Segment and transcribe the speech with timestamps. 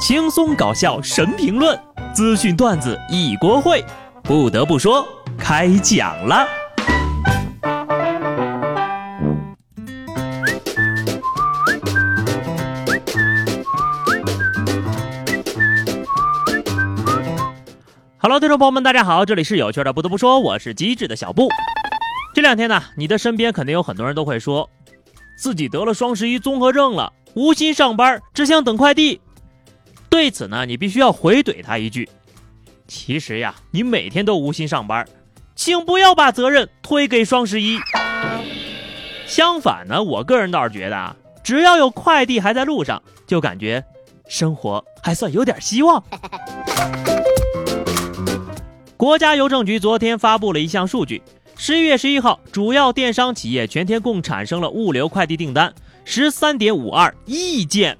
[0.00, 1.78] 轻松搞笑神评论，
[2.14, 3.84] 资讯段子一锅烩。
[4.22, 6.48] 不得不说，开讲了。
[18.16, 19.92] Hello，听众朋友们，大家好，这里是有趣的。
[19.92, 21.46] 不得不说，我是机智的小布。
[22.34, 24.70] 这两天呢，你的身边肯定有很多人都会说，
[25.38, 29.20] 自己得了双十一综合症了，无心上班，只想等快递。
[30.10, 32.06] 对此呢，你必须要回怼他一句：
[32.88, 35.06] 其实呀，你每天都无心上班，
[35.54, 37.78] 请不要把责任推给双十一。
[39.24, 43.82] 相反呢，我个人倒是觉得啊，只要有快递还在路上，就感觉
[44.28, 46.02] 生活还算有点希望。
[48.96, 51.22] 国家邮政局昨天发布了一项数据：
[51.56, 55.72] 十一月十一号，主要电商企业全天共产生了物流快递订单
[56.04, 57.96] 十三点五二亿件，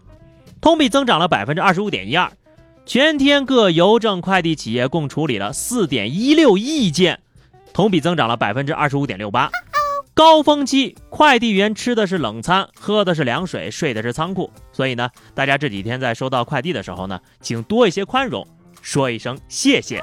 [0.61, 2.31] 同比增长了百分之二十五点一二。
[2.87, 7.21] 全天各邮政快递企业共处理了四点一六亿件，
[7.73, 9.51] 同比增长了百分之二十五点六八。
[10.13, 14.51] 高峰期，快递员吃的是冷餐，喝的是凉水，睡的是仓库。
[14.73, 18.47] 所以呢，大家这几天在收到快递的时候呢，请多一些宽容，
[18.83, 20.03] 说一声谢谢。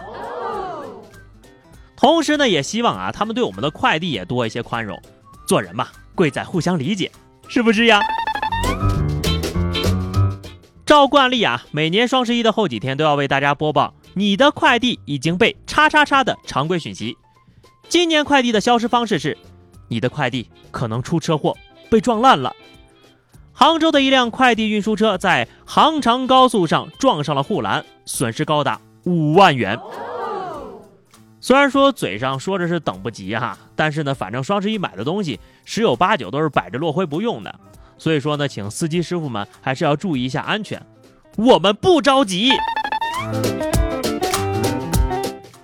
[1.95, 4.99] 同时呢，也希望啊，他们对我们的快递也多一些宽容。
[5.45, 7.11] 做人嘛，贵在互相理解，
[7.47, 7.99] 是不是呀？
[10.87, 17.17] 照惯例啊，每年双十一的后几天都要为大家播报你的快递已经被叉叉叉的常规讯息。
[17.89, 19.37] 今年快递的消失方式是，
[19.89, 21.57] 你的快递可能出车祸
[21.89, 22.55] 被撞烂了。
[23.51, 29.77] 杭州的一辆快递运输车在杭长高速上撞上了护栏，损失高达五万元。
[31.41, 37.59] 虽然说嘴上说着是等不及哈，但是呢，反正双十一买的东西十有八九都是摆着落灰不用的，
[37.97, 40.81] 所以说呢，请司机师傅们还是要注意一下安全。
[41.35, 42.51] 我们不着急。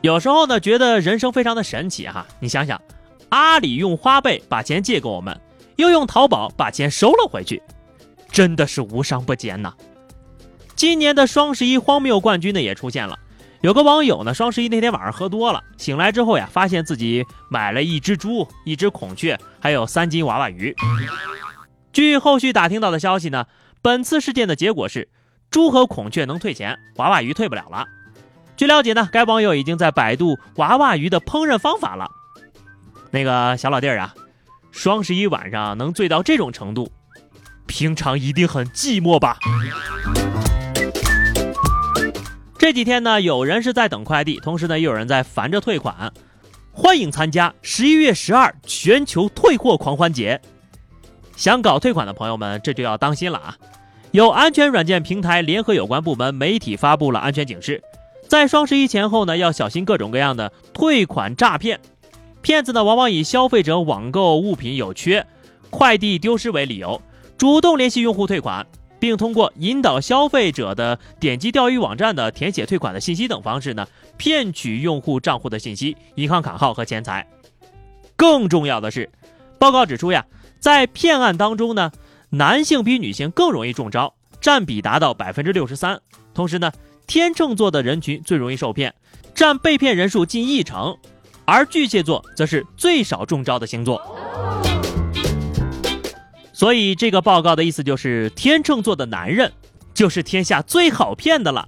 [0.02, 2.82] 有时候呢，觉得人生非常的神奇哈，你想想，
[3.30, 5.40] 阿里用花呗把钱借给我们，
[5.78, 7.62] 又用淘宝把钱收了回去，
[8.30, 9.74] 真的是无商不奸呐。
[10.76, 13.18] 今年的双十一荒谬冠军呢也出现了。
[13.62, 20.76] 有个网友呢，双十一那天晚上喝多了，醒来之后呀，发现自己买了一只猪、一只孔雀，还有三斤娃娃鱼。
[21.94, 23.46] 据后续打听到的消息呢，
[23.84, 25.10] 本次事件的结果是，
[25.52, 27.86] 猪和孔雀能退钱，娃娃鱼退不了了。
[28.58, 32.10] 据了解呢，该网友已经在百度娃娃鱼的烹饪方法了。
[33.12, 34.16] 那个小老弟儿啊，
[34.72, 36.92] 双十一晚上能醉到这种程度，
[37.68, 39.38] 平常一定很寂寞吧？
[42.58, 46.12] 这几天呢，有人是在等快递，同时呢，又有人在烦着退款。
[46.72, 50.42] 欢迎参加十一月十二全球退货狂欢节。
[51.36, 53.58] 想搞退款的朋友们，这就要当心了啊！
[54.12, 57.82] 有安全软件平台联合有关部门、媒体发布了安全警示，
[58.28, 61.80] 在双十一前后呢，要小心各种各样的退款诈骗。
[62.42, 65.26] 骗子呢，往往以消费者网购物品有缺、
[65.70, 67.02] 快递丢失为理由，
[67.38, 68.66] 主动联系用户退款。
[69.00, 77.28] 并通过引导消费者的点击钓鱼网站的填写退款的信息等方式呢，骗取用户账户的信息、银行卡号和钱财。
[78.16, 79.12] 更重要的是，
[79.60, 80.26] 报告指出呀，
[80.64, 81.92] 在骗案当中呢，
[82.30, 86.00] 男性比女性更容易中招，占比达到百分之六十三。
[86.34, 86.72] 同时呢，
[87.06, 88.96] 天秤座的人群最容易受骗，
[89.36, 90.98] 占被骗人数近一成，
[91.44, 94.02] 而巨蟹座则是最少中招的星座。
[96.54, 99.52] 所以这个报告的意思就是，天秤座的男人
[99.94, 101.68] 就是天下最好骗的了，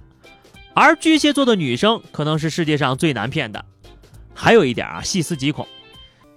[0.72, 3.62] 而巨蟹座的女生可能是世界上最难骗的。
[4.32, 5.68] 还有一点啊，细思极恐，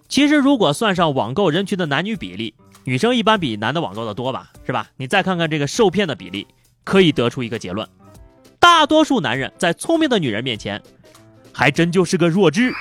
[0.09, 4.89] 其实如果算上网购人群的男女比例，女生一般比男的网购的多吧，是吧？
[4.97, 6.47] 你再看看这个受骗的比例，
[6.83, 7.87] 可以得出一个结论：
[8.59, 10.81] 大多数男人在聪明的女人面前，
[11.53, 12.73] 还真就是个弱智。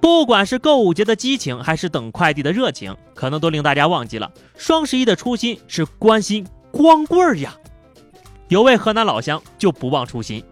[0.00, 7.54] 不管是购物节的激情，还是等快递的热情，可能都令大家忘记了双十一的初心是关心光棍儿呀。
[8.48, 10.42] 有位河南老乡就不忘初心。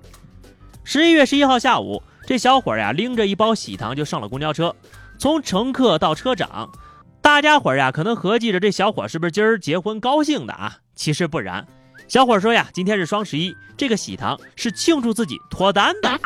[0.84, 4.76] 十一月十一号下午，这小伙呀拎着一包喜糖就上了公交车，
[5.18, 6.70] 从乘客到车长，
[7.22, 10.76] 大家伙呀可能合计着这小伙是不是今儿结婚高兴的啊？
[10.94, 11.66] 其实不然，
[12.06, 16.20] 小伙说呀，今天是双十一，这个喜糖是庆祝自己脱单的。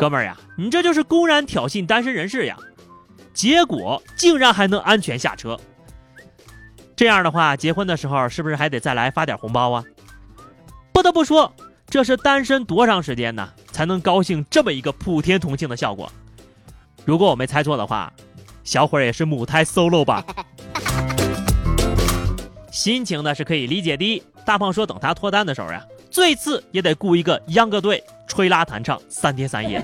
[0.00, 2.56] 哥们儿呀，你这就是公然挑衅单身人士呀！
[3.34, 5.60] 结果竟然还能安全下车。
[6.96, 9.84] 这样的话，结婚的时候是不是还得再来发点红包啊？
[10.90, 11.54] 不得不说，
[11.90, 16.10] 这是单身多长时间呢，才能高兴这么一个普天同庆的效果？
[17.04, 18.12] 如果我没猜错的话，
[18.64, 20.24] 小伙儿也是母胎 solo 吧？
[22.72, 24.20] 心情呢是可以理解的。
[24.44, 25.80] 大胖说，等他脱单的时候呀，
[26.10, 29.80] 最次也得雇一个秧歌队，吹拉弹唱三天三夜。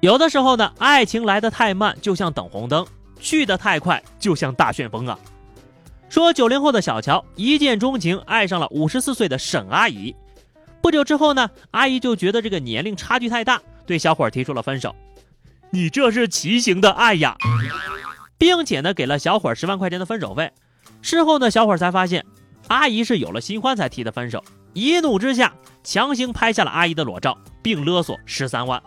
[0.00, 2.82] 有的时候呢，爱情来得太慢，就像等红灯；
[3.20, 5.18] 去得太快，就像大旋风啊。
[6.08, 10.14] 说九零后的小乔一见钟情，爱上了五十四岁的沈阿姨。
[10.80, 14.94] 不久之后呢，阿姨就觉得这个年龄差距太大，对小伙提出了分手。
[15.70, 17.36] 你这是畸形的爱呀！
[18.38, 20.52] 并且呢，给了小伙十万块钱的分手费。
[21.02, 22.24] 事后呢，小伙才发现，
[22.68, 24.42] 阿姨是有了新欢才提的分手。
[24.74, 25.52] 一怒之下，
[25.82, 28.80] 强行拍下了阿姨的裸照，并勒索十三万。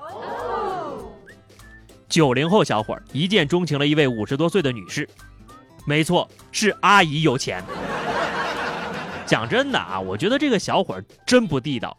[2.07, 5.07] 九零后小伙一见钟情了一位五十多岁的女士。
[5.89, 7.63] 没错，是阿姨有钱。
[9.25, 11.97] 讲真的啊，我觉得这个小伙儿真不地道，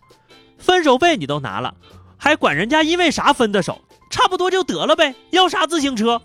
[0.58, 1.75] 分手费你都拿了，
[2.16, 3.82] 还管人家因为啥分的手？
[4.08, 6.22] 差不多就得了呗，要啥自行车？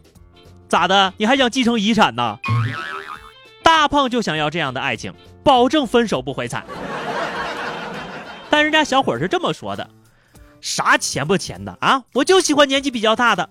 [0.70, 1.12] 咋的？
[1.18, 2.38] 你还想继承遗产呢？
[3.64, 5.12] 大胖就想要这样的爱情，
[5.44, 6.64] 保证分手不回踩。
[8.52, 9.90] 但人家小伙儿是这么说的：
[10.62, 12.04] 啥钱不钱的啊？
[12.14, 13.50] 我就喜欢年纪比较大的。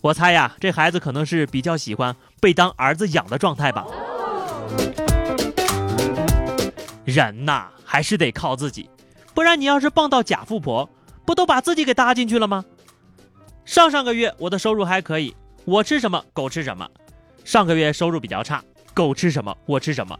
[0.00, 3.86] 我猜呀，这孩子可能是比较喜欢被当儿子养的状态吧。
[7.04, 8.88] 人呐，还是得靠自己，
[9.34, 10.88] 不然你要是傍到假富婆，
[11.24, 12.64] 不都把自己给搭进去了吗？
[13.64, 16.88] 上上个月我的收入还可以，我吃什么狗吃什么。
[17.44, 18.62] 上个月收入比较差，
[18.92, 20.18] 狗吃什么我吃什么。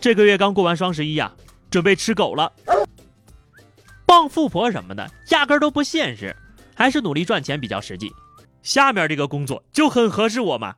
[0.00, 1.30] 这个月刚过完双十一呀，
[1.70, 2.50] 准备吃狗了。
[4.06, 6.34] 傍富婆什么的，压根都不现实，
[6.74, 8.10] 还是努力赚钱比较实际。
[8.62, 10.74] 下面这个工作就很合适我嘛。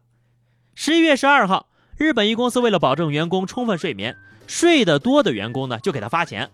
[0.74, 6.48] 十一月十二号，日本一公司为了保证员工充分睡眠，睡得多的员工呢就给他发钱。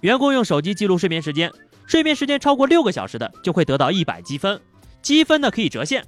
[0.00, 1.50] 员工用手机记录睡眠时间，
[1.86, 4.60] 睡眠时间超过六个小时的就会得到一百积分，
[5.00, 6.04] 积分呢可以折现，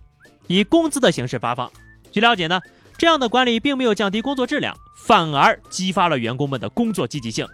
[0.47, 1.71] 以工资的形式发放。
[2.11, 2.61] 据了解呢，
[2.99, 7.47] 这样的管理并没有降低工作质量，反而激发了员工们的工作积极性。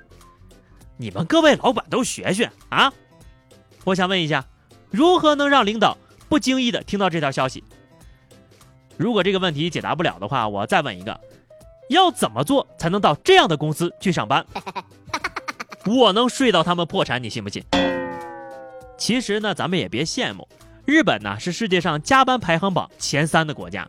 [0.97, 2.93] 你们各位老板都学学啊！
[3.85, 4.45] 我想问一下，
[4.91, 5.97] 如何能让领导？
[6.29, 7.65] 不经意的听到这条消息，
[9.01, 11.19] 如果这个问题解答不了的话，我再问一个：
[11.89, 14.45] 要怎么做才能到这样的公司去上班？
[15.89, 17.65] 我能睡到他们破产，你信不信？
[18.99, 20.47] 其实呢，咱们也别羡慕，
[20.85, 23.89] 日本呢是世界上加班排行榜前三的国家，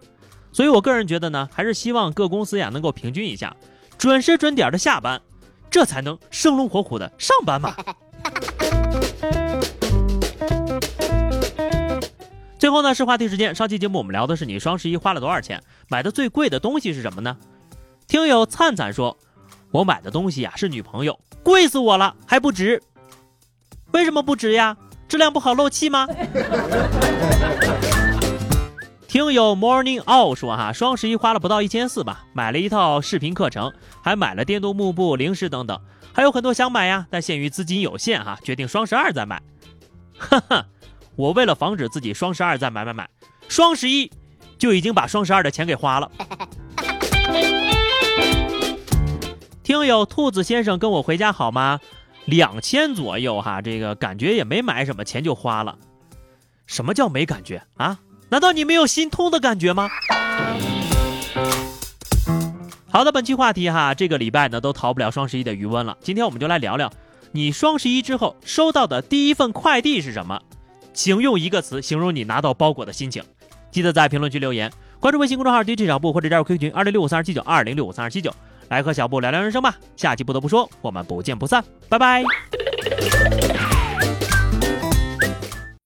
[0.54, 3.54] 所以我个人觉得呢，还是希望各公司呀能够平均一下，
[3.98, 5.22] 准时准点的下班，
[5.70, 7.76] 这才能生龙活虎的上班嘛。
[12.62, 15.60] 最后呢是话题时间，上期节目我们聊的是你双十一花了多少钱，
[15.90, 17.36] 买的最贵的东西是什么呢？
[18.08, 19.18] 听友灿灿说，
[19.72, 22.80] 我买的东西呀是女朋友，贵死我了，还不值。
[23.94, 24.78] 为什么不值呀？
[25.08, 26.08] 质量不好漏气吗？
[29.10, 33.74] 听友 Morning All 说哈，双十一花了不到一千四吧，买了一套视频课程，
[34.04, 35.82] 还买了电动幕布、零食等等，
[36.14, 39.42] 还有很多想买呀，但限于资金有限哈，决定双十二再买。
[40.16, 40.64] 哈哈。
[41.16, 43.10] 我为了防止自己双十二再买买买，
[43.48, 44.12] 双十一
[44.58, 46.12] 就已经把双十二的钱给花了。
[49.64, 51.80] 听友兔子先生跟我回家好吗？
[52.26, 55.78] 两千左右哈，这个感觉也没买什么，钱就花了。
[56.66, 58.00] 什么叫没感觉啊？
[58.30, 59.90] 难道你没有心痛的感觉吗？
[62.90, 65.98] 好的，本期话题哈，这个礼拜呢都逃不了双十一的余温了。
[66.02, 66.92] 今天我们就来聊聊，
[67.32, 70.42] 你双十一之后收到的第一份快递是什么？
[70.94, 73.24] 请用一个词形容你拿到包裹的心情，
[73.72, 78.34] 记得在评论区留言，关注微信公众号 DJ 小布或者加入 QQ 群二零六五三二七九二零六五三二七九，
[78.70, 79.78] 来和小布聊聊人生吧。
[79.96, 82.24] 下期不得不说，我们不见不散，拜拜。